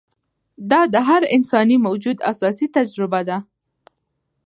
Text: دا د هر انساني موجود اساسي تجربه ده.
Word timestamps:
دا 0.71 0.81
د 0.93 0.95
هر 1.07 1.21
انساني 1.35 1.77
موجود 1.85 2.17
اساسي 2.31 2.67
تجربه 2.75 3.21
ده. 3.29 3.37